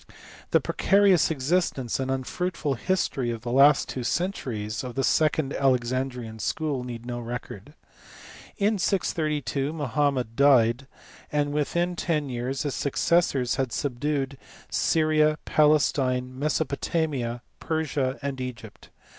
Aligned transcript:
The 0.49 0.59
precarious 0.59 1.29
existence 1.29 1.99
and 1.99 2.09
unfruitful 2.09 2.73
history 2.73 3.29
of 3.29 3.41
the 3.43 3.51
last 3.51 3.87
two 3.87 4.03
centuries 4.03 4.83
of 4.83 4.95
the 4.95 5.03
second 5.03 5.53
Alexandrian 5.53 6.39
School 6.39 6.83
need 6.83 7.05
no 7.05 7.19
record. 7.19 7.75
In 8.57 8.79
632 8.79 9.71
Mohammed 9.71 10.35
died, 10.35 10.87
and 11.31 11.53
within 11.53 11.95
ten 11.95 12.29
years 12.29 12.63
his 12.63 12.73
successors 12.73 13.57
had 13.57 13.71
subdued 13.71 14.39
Syria, 14.71 15.37
Palestine, 15.45 16.31
Mesopotamia, 16.39 17.43
Persia, 17.59 18.17
and 18.23 18.41
Egypt. 18.41 18.89